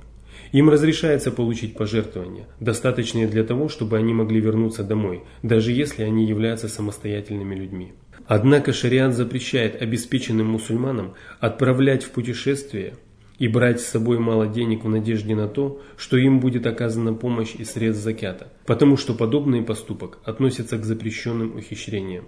Им 0.51 0.69
разрешается 0.69 1.31
получить 1.31 1.75
пожертвования, 1.75 2.47
достаточные 2.59 3.27
для 3.27 3.43
того, 3.43 3.69
чтобы 3.69 3.97
они 3.97 4.13
могли 4.13 4.41
вернуться 4.41 4.83
домой, 4.83 5.23
даже 5.43 5.71
если 5.71 6.03
они 6.03 6.25
являются 6.25 6.67
самостоятельными 6.67 7.55
людьми. 7.55 7.93
Однако 8.27 8.73
шариат 8.73 9.13
запрещает 9.13 9.81
обеспеченным 9.81 10.47
мусульманам 10.47 11.13
отправлять 11.39 12.03
в 12.03 12.11
путешествие 12.11 12.95
и 13.41 13.47
брать 13.47 13.81
с 13.81 13.87
собой 13.87 14.19
мало 14.19 14.45
денег 14.45 14.83
в 14.83 14.89
надежде 14.89 15.33
на 15.35 15.47
то, 15.47 15.81
что 15.97 16.15
им 16.15 16.39
будет 16.39 16.67
оказана 16.67 17.15
помощь 17.15 17.55
из 17.55 17.71
средств 17.71 18.03
закята, 18.03 18.53
потому 18.67 18.97
что 18.97 19.15
подобный 19.15 19.63
поступок 19.63 20.19
относится 20.23 20.77
к 20.77 20.85
запрещенным 20.85 21.55
ухищрениям. 21.55 22.25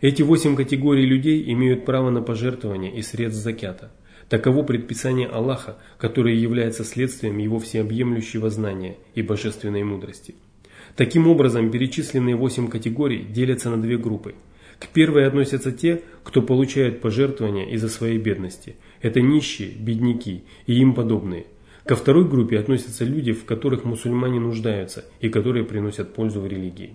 Эти 0.00 0.22
восемь 0.22 0.56
категорий 0.56 1.04
людей 1.04 1.52
имеют 1.52 1.84
право 1.84 2.08
на 2.08 2.22
пожертвование 2.22 2.90
и 2.90 3.02
средств 3.02 3.42
закята. 3.42 3.92
Таково 4.30 4.62
предписание 4.62 5.28
Аллаха, 5.28 5.76
которое 5.98 6.34
является 6.34 6.84
следствием 6.84 7.36
его 7.36 7.58
всеобъемлющего 7.58 8.48
знания 8.48 8.96
и 9.14 9.20
божественной 9.20 9.82
мудрости. 9.82 10.36
Таким 10.96 11.26
образом, 11.26 11.70
перечисленные 11.70 12.34
восемь 12.34 12.68
категорий 12.68 13.24
делятся 13.24 13.68
на 13.68 13.76
две 13.76 13.98
группы. 13.98 14.34
К 14.78 14.88
первой 14.88 15.26
относятся 15.26 15.70
те, 15.70 16.00
кто 16.24 16.40
получает 16.40 17.02
пожертвования 17.02 17.66
из-за 17.74 17.90
своей 17.90 18.16
бедности. 18.16 18.76
Это 19.00 19.20
нищие, 19.20 19.70
бедняки 19.70 20.44
и 20.66 20.74
им 20.74 20.94
подобные. 20.94 21.46
Ко 21.84 21.96
второй 21.96 22.28
группе 22.28 22.58
относятся 22.58 23.04
люди, 23.04 23.32
в 23.32 23.44
которых 23.44 23.84
мусульмане 23.84 24.38
нуждаются 24.38 25.06
и 25.20 25.28
которые 25.28 25.64
приносят 25.64 26.14
пользу 26.14 26.40
в 26.40 26.46
религии. 26.46 26.94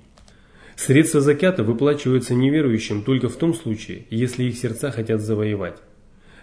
Средства 0.75 1.21
закята 1.21 1.63
выплачиваются 1.63 2.35
неверующим 2.35 3.01
только 3.01 3.29
в 3.29 3.35
том 3.35 3.53
случае, 3.53 4.05
если 4.09 4.43
их 4.43 4.57
сердца 4.57 4.91
хотят 4.91 5.21
завоевать. 5.21 5.77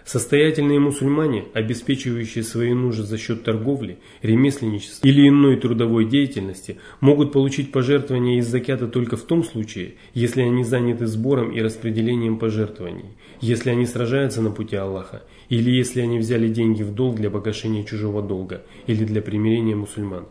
Состоятельные 0.05 0.79
мусульмане, 0.79 1.45
обеспечивающие 1.53 2.43
свои 2.43 2.73
нужды 2.73 3.03
за 3.03 3.17
счет 3.17 3.43
торговли, 3.43 3.99
ремесленничества 4.21 5.07
или 5.07 5.29
иной 5.29 5.55
трудовой 5.55 6.05
деятельности, 6.05 6.77
могут 6.99 7.31
получить 7.31 7.71
пожертвования 7.71 8.39
из 8.39 8.47
закята 8.47 8.87
только 8.87 9.15
в 9.15 9.23
том 9.23 9.45
случае, 9.45 9.93
если 10.13 10.41
они 10.41 10.65
заняты 10.65 11.07
сбором 11.07 11.51
и 11.51 11.61
распределением 11.61 12.37
пожертвований, 12.37 13.15
если 13.39 13.69
они 13.69 13.85
сражаются 13.85 14.41
на 14.41 14.51
пути 14.51 14.75
Аллаха, 14.75 15.23
или 15.47 15.71
если 15.71 16.01
они 16.01 16.19
взяли 16.19 16.49
деньги 16.49 16.83
в 16.83 16.93
долг 16.93 17.15
для 17.15 17.29
погашения 17.29 17.85
чужого 17.85 18.21
долга 18.21 18.63
или 18.87 19.05
для 19.05 19.21
примирения 19.21 19.75
мусульман. 19.75 20.25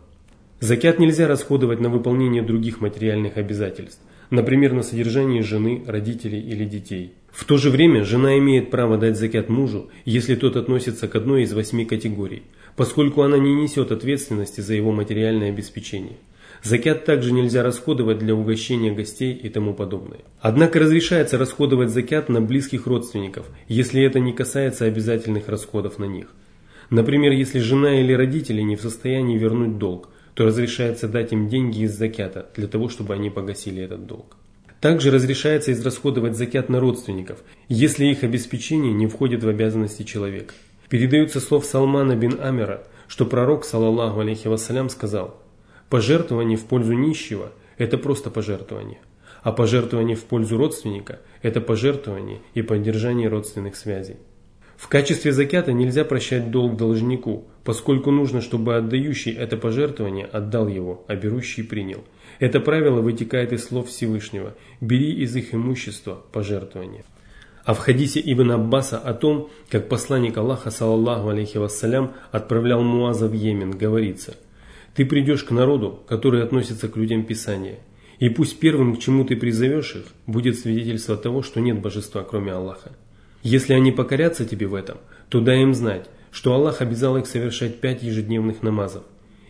Закят 0.61 0.99
нельзя 0.99 1.26
расходовать 1.26 1.81
на 1.81 1.88
выполнение 1.88 2.43
других 2.43 2.81
материальных 2.81 3.37
обязательств, 3.38 4.00
например, 4.31 4.75
на 4.75 4.83
содержание 4.83 5.43
жены, 5.43 5.83
родителей 5.87 6.41
или 6.41 6.64
детей. 6.64 7.14
В 7.33 7.47
то 7.47 7.57
же 7.57 7.71
время 7.71 8.05
жена 8.05 8.39
имеет 8.39 8.71
право 8.71 8.99
дать 8.99 9.17
закят 9.17 9.49
мужу, 9.49 9.89
если 10.05 10.35
тот 10.35 10.57
относится 10.57 11.09
к 11.09 11.17
одной 11.17 11.45
из 11.45 11.53
восьми 11.55 11.87
категорий, 11.87 12.43
поскольку 12.77 13.23
она 13.23 13.39
не 13.39 13.55
несет 13.55 13.91
ответственности 13.91 14.61
за 14.61 14.75
его 14.75 14.93
материальное 14.93 15.49
обеспечение. 15.49 16.19
Закят 16.62 17.07
также 17.07 17.33
нельзя 17.33 17.62
расходовать 17.62 18.19
для 18.19 18.35
угощения 18.35 18.93
гостей 18.93 19.33
и 19.33 19.49
тому 19.49 19.73
подобное. 19.75 20.21
Однако 20.41 20.79
разрешается 20.79 21.39
расходовать 21.39 21.91
закят 21.91 22.29
на 22.29 22.41
близких 22.41 22.87
родственников, 22.87 23.47
если 23.67 24.03
это 24.03 24.21
не 24.21 24.33
касается 24.33 24.85
обязательных 24.85 25.49
расходов 25.49 25.99
на 25.99 26.05
них. 26.05 26.29
Например, 26.91 27.33
если 27.33 27.59
жена 27.59 27.99
или 28.01 28.12
родители 28.12 28.61
не 28.61 28.77
в 28.77 28.83
состоянии 28.83 29.39
вернуть 29.39 29.79
долг, 29.79 30.11
то 30.35 30.45
разрешается 30.45 31.09
дать 31.09 31.33
им 31.33 31.49
деньги 31.49 31.81
из 31.81 31.97
закята, 31.97 32.51
для 32.55 32.69
того, 32.69 32.91
чтобы 32.91 33.15
они 33.15 33.31
погасили 33.31 33.83
этот 33.83 34.07
долг. 34.07 34.37
Также 34.83 35.12
разрешается 35.12 35.71
израсходовать 35.71 36.37
закят 36.37 36.69
на 36.69 36.81
родственников, 36.81 37.39
если 37.69 38.07
их 38.07 38.25
обеспечение 38.25 38.93
не 38.93 39.07
входит 39.07 39.45
в 39.45 39.49
обязанности 39.49 40.03
человека. 40.03 40.55
Передаются 40.89 41.39
слов 41.39 41.65
Салмана 41.65 42.17
бин 42.17 42.41
Амера, 42.43 42.83
что 43.07 43.25
пророк, 43.25 43.65
саллаллаху 43.65 44.19
алейхи 44.19 44.49
вассалям, 44.49 44.89
сказал, 44.89 45.41
«Пожертвование 45.89 46.59
в 46.59 46.65
пользу 46.65 46.95
нищего– 46.95 47.53
это 47.79 47.97
просто 47.97 48.29
пожертвование, 48.29 48.99
а 49.45 49.53
пожертвование 49.53 50.17
в 50.17 50.25
пользу 50.25 50.57
родственника– 50.57 51.21
это 51.43 51.61
пожертвование 51.61 52.41
и 52.55 52.62
поддержание 52.62 53.29
родственных 53.29 53.77
связей». 53.77 54.17
В 54.77 54.89
качестве 54.89 55.31
закята 55.31 55.73
нельзя 55.73 56.05
прощать 56.05 56.51
долг 56.51 56.77
должнику, 56.77 57.45
поскольку 57.62 58.11
нужно, 58.11 58.41
чтобы 58.41 58.75
отдающий 58.75 59.31
это 59.31 59.57
пожертвование 59.57 60.27
отдал 60.27 60.67
его, 60.67 61.05
а 61.07 61.15
берущий 61.15 61.62
принял. 61.62 62.03
Это 62.43 62.59
правило 62.59 63.01
вытекает 63.01 63.53
из 63.53 63.63
слов 63.67 63.89
Всевышнего 63.89 64.57
«бери 64.81 65.13
из 65.13 65.37
их 65.37 65.55
имущества 65.55 66.25
пожертвование». 66.33 67.05
А 67.65 67.73
в 67.73 67.79
хадисе 67.79 68.21
Ибн 68.21 68.51
Аббаса 68.51 68.99
о 68.99 69.15
том, 69.15 69.49
как 69.71 69.89
посланник 69.89 70.37
Аллаха, 70.37 70.73
саллаллаху 70.73 71.29
алейхи 71.29 71.59
вассалям, 71.59 72.15
отправлял 72.33 72.83
Муаза 72.83 73.29
в 73.29 73.33
Йемен, 73.33 73.71
говорится 73.71 74.35
«Ты 74.97 75.07
придешь 75.07 75.45
к 75.45 75.53
народу, 75.53 76.01
который 76.09 76.43
относится 76.43 76.89
к 76.89 76.97
людям 76.97 77.23
Писания, 77.23 77.79
и 78.19 78.29
пусть 78.29 78.59
первым, 78.59 78.97
к 78.97 78.99
чему 78.99 79.25
ты 79.25 79.37
призовешь 79.37 79.95
их, 79.95 80.07
будет 80.27 80.59
свидетельство 80.59 81.17
того, 81.17 81.43
что 81.43 81.61
нет 81.61 81.81
божества, 81.81 82.25
кроме 82.25 82.51
Аллаха. 82.51 82.91
Если 83.45 83.73
они 83.73 83.93
покорятся 83.93 84.45
тебе 84.45 84.67
в 84.67 84.75
этом, 84.75 84.99
то 85.29 85.39
дай 85.39 85.63
им 85.63 85.75
знать, 85.75 86.09
что 86.33 86.55
Аллах 86.55 86.81
обязал 86.81 87.17
их 87.19 87.29
совершать 87.29 87.79
пять 87.79 88.03
ежедневных 88.03 88.65
намазов. 88.65 89.05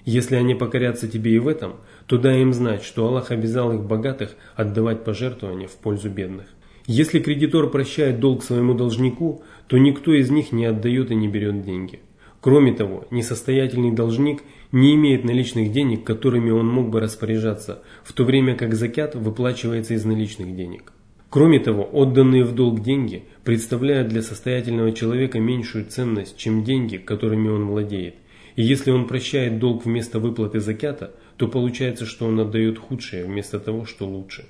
Если 0.04 0.34
они 0.34 0.54
покорятся 0.54 1.06
тебе 1.06 1.34
и 1.34 1.38
в 1.38 1.46
этом, 1.46 1.74
то 2.06 2.18
дай 2.18 2.42
им 2.42 2.52
знать, 2.52 2.82
что 2.82 3.06
Аллах 3.06 3.30
обязал 3.30 3.72
их 3.72 3.84
богатых 3.84 4.34
отдавать 4.56 5.04
пожертвования 5.04 5.68
в 5.68 5.76
пользу 5.76 6.10
бедных. 6.10 6.46
Если 6.86 7.20
кредитор 7.20 7.70
прощает 7.70 8.18
долг 8.18 8.42
своему 8.42 8.74
должнику, 8.74 9.42
то 9.68 9.78
никто 9.78 10.12
из 10.12 10.30
них 10.30 10.50
не 10.50 10.64
отдает 10.64 11.12
и 11.12 11.14
не 11.14 11.28
берет 11.28 11.62
деньги. 11.62 12.00
Кроме 12.40 12.72
того, 12.72 13.06
несостоятельный 13.12 13.92
должник 13.92 14.42
не 14.72 14.96
имеет 14.96 15.22
наличных 15.22 15.70
денег, 15.70 16.02
которыми 16.02 16.50
он 16.50 16.66
мог 16.66 16.90
бы 16.90 16.98
распоряжаться, 16.98 17.82
в 18.02 18.12
то 18.12 18.24
время 18.24 18.56
как 18.56 18.74
закят 18.74 19.14
выплачивается 19.14 19.94
из 19.94 20.04
наличных 20.04 20.56
денег. 20.56 20.92
Кроме 21.30 21.60
того, 21.60 21.88
отданные 21.90 22.44
в 22.44 22.52
долг 22.52 22.82
деньги 22.82 23.22
представляют 23.44 24.08
для 24.08 24.22
состоятельного 24.22 24.90
человека 24.90 25.38
меньшую 25.38 25.84
ценность, 25.84 26.36
чем 26.36 26.64
деньги, 26.64 26.96
которыми 26.96 27.48
он 27.48 27.68
владеет. 27.68 28.16
И 28.56 28.62
если 28.62 28.90
он 28.90 29.06
прощает 29.06 29.58
долг 29.58 29.84
вместо 29.84 30.18
выплаты 30.18 30.60
закята, 30.60 31.12
то 31.36 31.48
получается, 31.48 32.06
что 32.06 32.26
он 32.26 32.38
отдает 32.40 32.78
худшее 32.78 33.24
вместо 33.24 33.58
того, 33.58 33.86
что 33.86 34.06
лучше. 34.06 34.46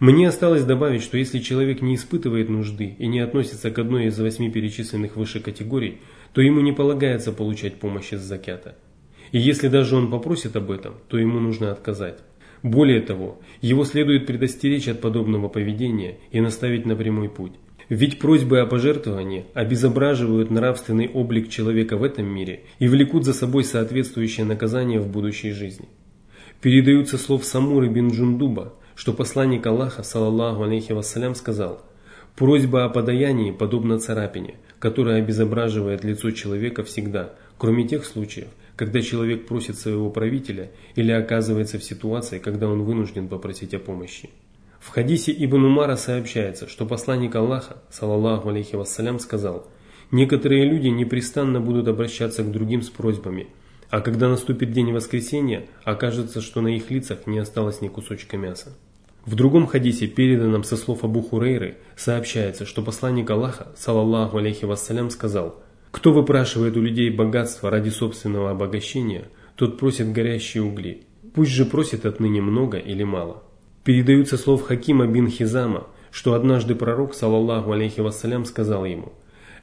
Мне 0.00 0.28
осталось 0.28 0.64
добавить, 0.64 1.02
что 1.02 1.16
если 1.16 1.38
человек 1.38 1.80
не 1.80 1.94
испытывает 1.94 2.48
нужды 2.48 2.96
и 2.98 3.06
не 3.06 3.20
относится 3.20 3.70
к 3.70 3.78
одной 3.78 4.06
из 4.06 4.18
восьми 4.18 4.50
перечисленных 4.50 5.16
выше 5.16 5.40
категорий, 5.40 5.98
то 6.32 6.40
ему 6.40 6.60
не 6.60 6.72
полагается 6.72 7.32
получать 7.32 7.76
помощь 7.76 8.12
из 8.12 8.20
закята. 8.20 8.76
И 9.30 9.38
если 9.38 9.68
даже 9.68 9.96
он 9.96 10.10
попросит 10.10 10.56
об 10.56 10.70
этом, 10.70 10.94
то 11.08 11.16
ему 11.16 11.38
нужно 11.38 11.70
отказать. 11.70 12.18
Более 12.64 13.02
того, 13.02 13.40
его 13.60 13.84
следует 13.84 14.26
предостеречь 14.26 14.88
от 14.88 15.00
подобного 15.00 15.48
поведения 15.48 16.18
и 16.30 16.40
наставить 16.40 16.86
на 16.86 16.96
прямой 16.96 17.28
путь. 17.28 17.52
Ведь 17.88 18.18
просьбы 18.18 18.60
о 18.60 18.66
пожертвовании 18.66 19.44
обезображивают 19.52 20.50
нравственный 20.50 21.08
облик 21.08 21.50
человека 21.50 21.96
в 21.96 22.02
этом 22.02 22.26
мире 22.26 22.62
и 22.78 22.88
влекут 22.88 23.24
за 23.24 23.34
собой 23.34 23.64
соответствующее 23.64 24.46
наказание 24.46 25.00
в 25.00 25.08
будущей 25.08 25.52
жизни. 25.52 25.88
Передаются 26.62 27.18
слов 27.18 27.44
Самуры 27.44 27.88
бин 27.88 28.10
Джундуба, 28.10 28.74
что 28.94 29.12
посланник 29.12 29.66
Аллаха, 29.66 30.02
саллаллаху 30.02 30.62
алейхи 30.62 30.92
вассалям, 30.92 31.34
сказал 31.34 31.84
«Просьба 32.36 32.84
о 32.84 32.88
подаянии 32.88 33.50
подобна 33.50 33.98
царапине, 33.98 34.54
которая 34.78 35.18
обезображивает 35.18 36.04
лицо 36.04 36.30
человека 36.30 36.84
всегда, 36.84 37.34
кроме 37.58 37.86
тех 37.86 38.06
случаев, 38.06 38.48
когда 38.76 39.02
человек 39.02 39.46
просит 39.46 39.78
своего 39.78 40.10
правителя 40.10 40.70
или 40.96 41.12
оказывается 41.12 41.78
в 41.78 41.84
ситуации, 41.84 42.38
когда 42.38 42.66
он 42.66 42.82
вынужден 42.82 43.28
попросить 43.28 43.74
о 43.74 43.78
помощи. 43.78 44.30
В 44.84 44.90
хадисе 44.90 45.32
Ибн 45.32 45.64
Умара 45.64 45.96
сообщается, 45.96 46.68
что 46.68 46.84
посланник 46.84 47.34
Аллаха, 47.34 47.78
салаллаху 47.90 48.50
алейхи 48.50 48.76
вассалям, 48.76 49.18
сказал, 49.18 49.66
«Некоторые 50.10 50.66
люди 50.66 50.88
непрестанно 50.88 51.58
будут 51.58 51.88
обращаться 51.88 52.42
к 52.42 52.52
другим 52.52 52.82
с 52.82 52.90
просьбами, 52.90 53.48
а 53.88 54.02
когда 54.02 54.28
наступит 54.28 54.72
день 54.72 54.92
воскресения, 54.92 55.66
окажется, 55.84 56.42
что 56.42 56.60
на 56.60 56.68
их 56.68 56.90
лицах 56.90 57.26
не 57.26 57.38
осталось 57.38 57.80
ни 57.80 57.88
кусочка 57.88 58.36
мяса». 58.36 58.76
В 59.24 59.34
другом 59.34 59.66
хадисе, 59.66 60.06
переданном 60.06 60.64
со 60.64 60.76
слов 60.76 61.02
Абу 61.02 61.22
Хурейры, 61.22 61.78
сообщается, 61.96 62.66
что 62.66 62.82
посланник 62.82 63.30
Аллаха, 63.30 63.68
салаллаху 63.76 64.36
алейхи 64.36 64.66
вассалям, 64.66 65.08
сказал, 65.08 65.62
кто 65.92 66.12
выпрашивает 66.12 66.76
у 66.76 66.82
людей 66.82 67.08
богатство 67.08 67.70
ради 67.70 67.88
собственного 67.88 68.50
обогащения, 68.50 69.28
тот 69.56 69.78
просит 69.78 70.12
горящие 70.12 70.62
угли. 70.62 71.04
Пусть 71.34 71.52
же 71.52 71.64
просит 71.64 72.04
отныне 72.04 72.42
много 72.42 72.76
или 72.76 73.02
мало. 73.02 73.44
Передаются 73.84 74.38
слов 74.38 74.62
Хакима 74.62 75.06
бин 75.06 75.28
Хизама, 75.28 75.86
что 76.10 76.32
однажды 76.32 76.74
пророк, 76.74 77.12
салаллаху 77.14 77.72
алейхи 77.72 78.00
вассалям, 78.00 78.46
сказал 78.46 78.86
ему, 78.86 79.12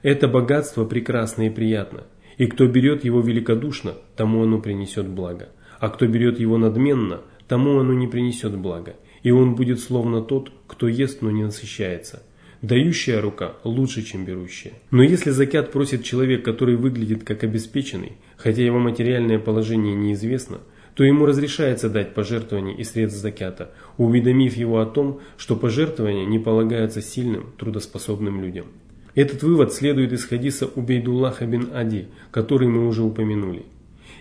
«Это 0.04 0.28
богатство 0.28 0.86
прекрасно 0.86 1.48
и 1.48 1.50
приятно, 1.50 2.04
и 2.38 2.46
кто 2.46 2.68
берет 2.68 3.04
его 3.04 3.20
великодушно, 3.20 3.96
тому 4.16 4.44
оно 4.44 4.60
принесет 4.60 5.08
благо, 5.08 5.50
а 5.80 5.90
кто 5.90 6.06
берет 6.06 6.40
его 6.40 6.60
надменно, 6.60 7.22
тому 7.48 7.80
оно 7.80 7.94
не 7.94 8.08
принесет 8.08 8.56
блага, 8.56 8.96
и 9.24 9.32
он 9.32 9.56
будет 9.56 9.80
словно 9.80 10.22
тот, 10.22 10.51
кто 10.68 10.88
ест, 10.88 11.24
но 11.24 11.32
не 11.32 11.44
насыщается». 11.44 12.22
Дающая 12.62 13.20
рука 13.22 13.56
лучше, 13.63 14.04
чем 14.04 14.24
берущая. 14.24 14.74
Но 14.92 15.01
если 15.01 15.32
закят 15.32 15.72
просит 15.72 16.04
человек, 16.04 16.46
который 16.46 16.75
выглядит 16.75 17.24
как 17.24 17.44
обеспеченный, 17.44 18.18
хотя 18.38 18.62
его 18.62 18.78
материальное 18.78 19.40
положение 19.40 19.96
неизвестно, 19.96 20.60
то 20.96 21.04
ему 21.04 21.26
разрешается 21.26 21.90
дать 21.90 22.14
пожертвование 22.14 22.76
и 22.76 22.84
средств 22.84 23.22
закята, 23.22 23.72
уведомив 23.98 24.56
его 24.56 24.80
о 24.80 24.86
том, 24.86 25.22
что 25.38 25.56
пожертвования 25.56 26.26
не 26.26 26.40
полагаются 26.40 27.02
сильным, 27.02 27.54
трудоспособным 27.58 28.42
людям. 28.42 28.68
Этот 29.14 29.44
вывод 29.44 29.74
следует 29.74 30.14
из 30.14 30.26
хадиса 30.26 30.68
Убейдуллаха 30.68 31.46
бин 31.46 31.70
Ади, 31.74 32.08
который 32.32 32.68
мы 32.68 32.88
уже 32.88 33.04
упомянули. 33.04 33.66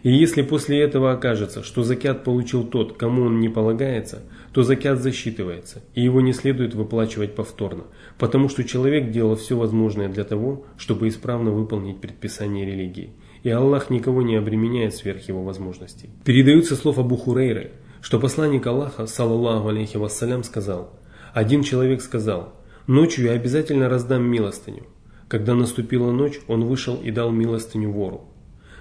И 0.02 0.10
если 0.10 0.42
после 0.42 0.80
этого 0.80 1.12
окажется, 1.12 1.62
что 1.62 1.82
закят 1.82 2.24
получил 2.24 2.64
тот, 2.64 2.96
кому 2.96 3.24
он 3.24 3.38
не 3.38 3.50
полагается, 3.50 4.22
то 4.52 4.62
закят 4.62 4.98
засчитывается, 4.98 5.82
и 5.94 6.02
его 6.02 6.20
не 6.22 6.32
следует 6.32 6.74
выплачивать 6.74 7.34
повторно, 7.34 7.84
потому 8.18 8.48
что 8.48 8.64
человек 8.64 9.10
делал 9.10 9.36
все 9.36 9.56
возможное 9.56 10.08
для 10.08 10.24
того, 10.24 10.64
чтобы 10.78 11.08
исправно 11.08 11.50
выполнить 11.50 12.00
предписание 12.00 12.64
религии. 12.64 13.10
И 13.42 13.50
Аллах 13.50 13.90
никого 13.90 14.22
не 14.22 14.36
обременяет 14.36 14.94
сверх 14.94 15.28
его 15.28 15.42
возможностей. 15.42 16.10
Передаются 16.24 16.76
слов 16.76 16.98
Абу 16.98 17.16
Хурейры, 17.16 17.72
что 18.00 18.20
посланник 18.20 18.66
Аллаха, 18.66 19.06
саллаллаху 19.06 19.68
алейхи 19.68 19.96
вассалям, 19.96 20.44
сказал, 20.44 20.98
один 21.32 21.62
человек 21.62 22.02
сказал, 22.02 22.54
ночью 22.86 23.26
я 23.26 23.32
обязательно 23.32 23.88
раздам 23.88 24.24
милостыню. 24.24 24.84
Когда 25.28 25.54
наступила 25.54 26.10
ночь, 26.10 26.40
он 26.48 26.64
вышел 26.64 26.96
и 26.96 27.10
дал 27.10 27.30
милостыню 27.30 27.90
вору. 27.92 28.28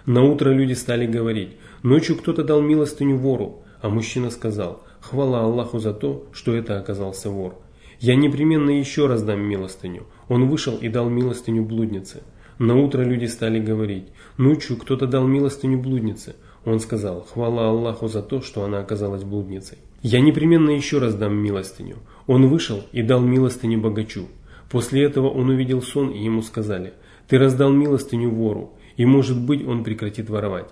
На 0.06 0.24
утро 0.24 0.50
люди 0.50 0.74
стали 0.74 1.06
говорить, 1.06 1.58
ночью 1.84 2.18
кто-то 2.18 2.44
дал 2.44 2.62
милостыню 2.62 3.18
вору, 3.18 3.64
а 3.82 3.90
мужчина 3.90 4.30
сказал, 4.32 4.84
хвала 5.00 5.42
Аллаху 5.42 5.80
за 5.80 5.94
то, 5.94 6.28
что 6.34 6.56
это 6.56 6.80
оказался 6.80 7.30
вор. 7.30 7.62
Я 8.00 8.16
непременно 8.16 8.70
еще 8.70 9.08
раз 9.08 9.24
дам 9.24 9.42
милостыню. 9.42 10.08
Он 10.30 10.48
вышел 10.48 10.78
и 10.78 10.88
дал 10.88 11.10
милостыню 11.10 11.64
блуднице. 11.64 12.24
На 12.60 12.76
утро 12.76 13.04
люди 13.04 13.26
стали 13.26 13.58
говорить, 13.58 14.10
ночью 14.38 14.76
кто-то 14.76 15.08
дал 15.08 15.26
милостыню 15.26 15.80
блуднице. 15.80 16.36
Он 16.66 16.82
сказал, 16.82 17.22
хвала 17.22 17.70
Аллаху 17.70 18.10
за 18.10 18.22
то, 18.22 18.42
что 18.42 18.66
она 18.66 18.80
оказалась 18.80 19.24
блудницей. 19.24 19.78
Я 20.02 20.20
непременно 20.20 20.70
еще 20.70 21.00
раз 21.00 21.16
дам 21.16 21.36
милостыню. 21.36 21.96
Он 22.28 22.50
вышел 22.50 22.84
и 22.92 23.02
дал 23.02 23.22
милостыню 23.22 23.80
богачу. 23.80 24.28
После 24.70 25.04
этого 25.04 25.30
он 25.30 25.50
увидел 25.50 25.82
сон 25.82 26.10
и 26.10 26.22
ему 26.22 26.42
сказали, 26.42 26.94
ты 27.30 27.38
раздал 27.38 27.72
милостыню 27.72 28.30
вору, 28.30 28.74
и 28.98 29.06
может 29.06 29.40
быть 29.40 29.66
он 29.66 29.86
прекратит 29.86 30.30
воровать. 30.30 30.70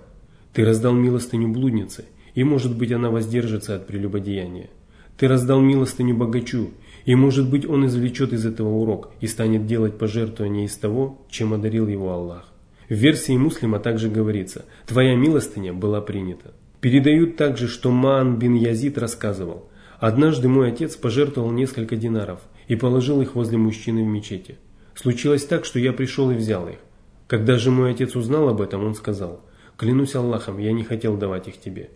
Ты 0.54 0.66
раздал 0.66 0.94
милостыню 0.94 1.48
блуднице, 1.48 2.04
и 2.36 2.44
может 2.44 2.78
быть 2.78 2.92
она 2.92 3.10
воздержится 3.10 3.76
от 3.76 3.88
прелюбодеяния. 3.88 4.70
Ты 5.18 5.28
раздал 5.28 5.62
милостыню 5.62 6.16
богачу, 6.16 6.72
и 7.08 7.16
может 7.16 7.50
быть 7.50 7.66
он 7.66 7.86
извлечет 7.86 8.34
из 8.34 8.46
этого 8.46 8.68
урок 8.68 9.12
и 9.22 9.28
станет 9.28 9.66
делать 9.66 9.98
пожертвования 9.98 10.66
из 10.66 10.76
того, 10.76 11.26
чем 11.30 11.54
одарил 11.54 11.88
его 11.88 12.12
Аллах. 12.12 12.46
В 12.90 12.94
версии 12.94 13.38
муслима 13.38 13.80
также 13.80 14.10
говорится 14.10 14.66
«Твоя 14.86 15.16
милостыня 15.16 15.74
была 15.74 16.02
принята». 16.02 16.54
Передают 16.82 17.38
также, 17.38 17.70
что 17.70 17.92
Маан 17.92 18.38
бин 18.38 18.56
Язид 18.56 18.98
рассказывал 18.98 19.70
«Однажды 20.00 20.50
мой 20.50 20.68
отец 20.70 20.98
пожертвовал 20.98 21.52
несколько 21.52 21.96
динаров 21.96 22.42
и 22.68 22.76
положил 22.76 23.22
их 23.22 23.36
возле 23.36 23.58
мужчины 23.58 24.04
в 24.04 24.08
мечети. 24.08 24.58
Случилось 24.94 25.46
так, 25.46 25.64
что 25.64 25.80
я 25.80 25.94
пришел 25.94 26.30
и 26.30 26.36
взял 26.36 26.68
их. 26.68 26.78
Когда 27.28 27.58
же 27.58 27.72
мой 27.72 27.92
отец 27.92 28.18
узнал 28.18 28.50
об 28.50 28.60
этом, 28.60 28.84
он 28.84 28.96
сказал, 28.96 29.40
«Клянусь 29.78 30.16
Аллахом, 30.16 30.58
я 30.58 30.74
не 30.74 30.84
хотел 30.84 31.16
давать 31.16 31.48
их 31.48 31.58
тебе». 31.58 31.90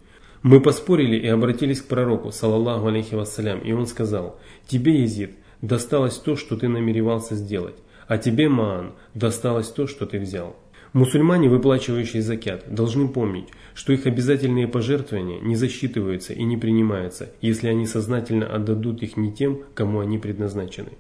Мы 0.44 0.60
поспорили 0.60 1.18
и 1.18 1.28
обратились 1.28 1.82
к 1.82 1.88
пророку, 1.88 2.32
салаллаху 2.32 2.88
алейхи 2.88 3.14
вассалям, 3.14 3.60
и 3.60 3.74
он 3.74 3.86
сказал, 3.86 4.40
«Тебе, 4.68 5.02
Езид, 5.02 5.36
досталось 5.62 6.18
то, 6.18 6.36
что 6.36 6.58
ты 6.58 6.68
намеревался 6.68 7.36
сделать, 7.36 7.76
а 8.08 8.18
тебе, 8.18 8.50
Маан, 8.50 8.94
досталось 9.14 9.70
то, 9.70 9.86
что 9.86 10.08
ты 10.08 10.20
взял». 10.20 10.56
Мусульмане, 10.94 11.48
выплачивающие 11.48 12.22
закят, 12.22 12.66
должны 12.68 13.08
помнить, 13.08 13.48
что 13.76 13.94
их 13.94 14.08
обязательные 14.08 14.68
пожертвования 14.68 15.40
не 15.40 15.56
засчитываются 15.56 16.34
и 16.34 16.44
не 16.44 16.58
принимаются, 16.58 17.30
если 17.40 17.70
они 17.70 17.86
сознательно 17.86 18.46
отдадут 18.46 19.02
их 19.02 19.16
не 19.16 19.32
тем, 19.32 19.62
кому 19.74 20.00
они 20.00 20.18
предназначены. 20.18 20.92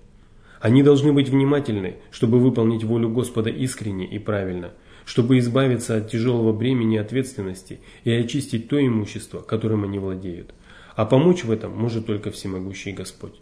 Они 0.61 0.83
должны 0.83 1.11
быть 1.11 1.27
внимательны, 1.27 1.95
чтобы 2.11 2.39
выполнить 2.39 2.83
волю 2.83 3.09
Господа 3.09 3.49
искренне 3.49 4.05
и 4.05 4.19
правильно, 4.19 4.71
чтобы 5.05 5.39
избавиться 5.39 5.97
от 5.97 6.09
тяжелого 6.09 6.53
бремени 6.53 6.97
ответственности 6.97 7.79
и 8.03 8.11
очистить 8.11 8.67
то 8.67 8.79
имущество, 8.79 9.39
которым 9.39 9.83
они 9.83 9.99
владеют. 9.99 10.53
А 10.95 11.05
помочь 11.05 11.43
в 11.43 11.51
этом 11.51 11.75
может 11.75 12.05
только 12.05 12.31
всемогущий 12.31 12.91
Господь. 12.91 13.39